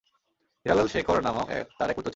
হীরালাল 0.65 0.87
শেখর 0.87 1.17
নামক 1.21 1.47
তার 1.77 1.89
এক 1.89 1.95
পুত্র 1.95 1.97
ছিল। 1.97 2.09